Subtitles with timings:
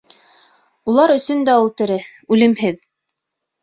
[0.93, 2.01] Улар өсөн дә ул тере,
[2.35, 2.85] үлемһеҙ...